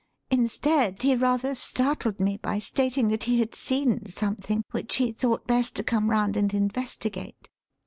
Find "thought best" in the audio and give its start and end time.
5.11-5.75